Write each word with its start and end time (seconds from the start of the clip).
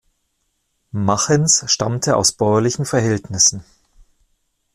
Machens 0.91 1.63
stammte 1.71 2.17
aus 2.17 2.31
bäuerlichen 2.31 2.87
Verhältnissen. 2.87 3.63